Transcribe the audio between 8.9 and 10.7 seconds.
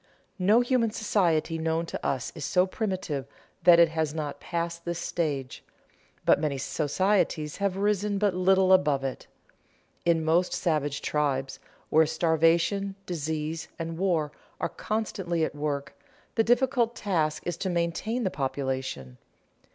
it. In most